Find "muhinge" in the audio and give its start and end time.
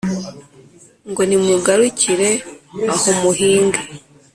3.21-3.81